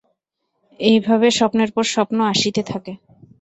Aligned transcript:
এইভাবে 0.79 1.27
স্বপ্নের 1.31 1.69
পর 1.71 1.85
স্বপ্ন 1.93 2.17
আসিতে 2.33 2.61
থাকে। 2.63 2.93